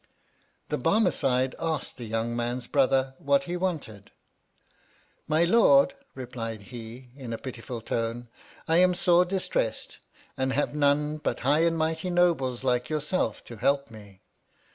The 0.69 0.79
Barmecide 0.79 1.53
asked 1.59 1.97
the 1.97 2.05
young 2.07 2.35
man's 2.35 2.65
brother 2.65 3.13
what 3.19 3.43
he 3.43 3.55
wanted 3.55 4.05
1 5.27 5.27
My 5.27 5.43
Lord, 5.43 5.93
replied 6.15 6.61
he, 6.61 7.11
in 7.15 7.31
a 7.31 7.37
pitiful 7.37 7.81
tone, 7.81 8.27
I 8.67 8.77
am 8.77 8.95
sore 8.95 9.25
distressed, 9.25 9.99
and 10.35 10.53
have 10.53 10.73
none 10.73 11.17
but 11.19 11.41
high 11.41 11.59
and 11.65 11.77
mighty 11.77 12.09
nobles 12.09 12.63
like 12.63 12.89
your 12.89 12.99
self, 12.99 13.43
to 13.43 13.57
help 13.57 13.91
me. 13.91 14.23